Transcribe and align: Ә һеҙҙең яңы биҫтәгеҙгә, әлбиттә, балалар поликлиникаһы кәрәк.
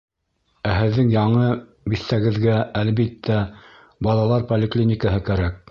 Ә 0.69 0.71
һеҙҙең 0.77 1.11
яңы 1.15 1.51
биҫтәгеҙгә, 1.93 2.57
әлбиттә, 2.83 3.39
балалар 4.09 4.53
поликлиникаһы 4.55 5.27
кәрәк. 5.33 5.65